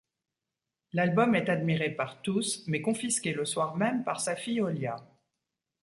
L’album 0.93 1.35
est 1.35 1.47
admiré 1.47 1.91
par 1.91 2.23
tous, 2.23 2.63
mais 2.65 2.81
confisqué 2.81 3.33
le 3.33 3.45
soir 3.45 3.77
même 3.77 4.03
par 4.03 4.19
sa 4.19 4.35
fille 4.35 4.59
Olia. 4.59 4.95